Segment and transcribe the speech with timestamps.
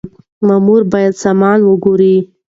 [0.47, 2.15] مامور بايد سامان وګوري.